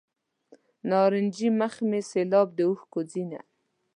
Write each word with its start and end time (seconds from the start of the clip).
نارنجي 0.89 1.49
مخ 1.59 1.73
مې 1.89 1.99
سیلاب 2.11 2.47
د 2.57 2.59
اوښکو 2.69 2.99
ځینه. 3.11 3.39